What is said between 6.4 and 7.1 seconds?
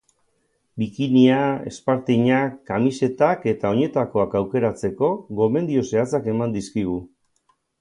dizkigu.